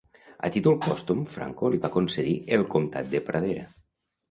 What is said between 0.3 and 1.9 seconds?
A títol pòstum Franco li